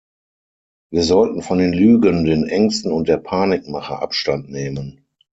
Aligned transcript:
Wir 0.89 1.03
sollten 1.03 1.43
von 1.43 1.59
den 1.59 1.73
Lügen, 1.73 2.25
den 2.25 2.47
Ängsten 2.47 2.91
und 2.91 3.07
der 3.07 3.17
Panikmache 3.17 3.99
Abstand 4.01 4.49
nehmen. 4.49 5.05